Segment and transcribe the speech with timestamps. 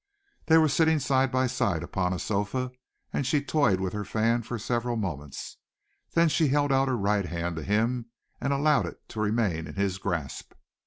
[0.47, 2.71] They were sitting side by side upon a sofa,
[3.13, 5.57] and she toyed with her fan for several moments.
[6.13, 8.07] Then she held out her right hand to him,
[8.41, 10.53] and allowed it to remain in his grasp.